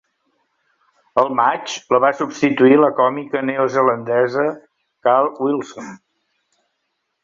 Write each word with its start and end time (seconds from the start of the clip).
Al 1.23 1.29
maig, 1.39 1.75
la 1.97 1.99
va 2.07 2.11
substituir 2.23 2.81
la 2.81 2.91
còmica 3.03 3.45
neozelandesa 3.53 4.51
Cal 5.09 5.35
Wilson. 5.47 5.97